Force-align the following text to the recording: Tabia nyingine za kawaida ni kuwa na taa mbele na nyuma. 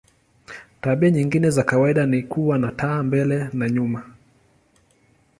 Tabia 0.81 1.09
nyingine 1.11 1.49
za 1.49 1.63
kawaida 1.63 2.05
ni 2.05 2.23
kuwa 2.23 2.57
na 2.57 2.71
taa 2.71 3.03
mbele 3.03 3.49
na 3.53 3.69
nyuma. 3.69 4.03